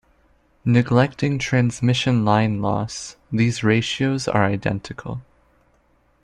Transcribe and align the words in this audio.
Neglecting 0.65 1.37
transmission 1.37 2.25
line 2.25 2.59
loss, 2.59 3.17
these 3.31 3.63
ratios 3.63 4.27
are 4.27 4.43
identical. 4.45 5.21